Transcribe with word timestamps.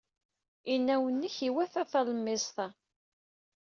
Inaw-nnek 0.73 1.35
iwata 1.47 1.83
talemmiẓt-a. 1.91 2.67